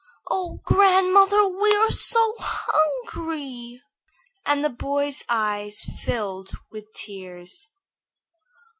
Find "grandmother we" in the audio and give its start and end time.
0.65-1.75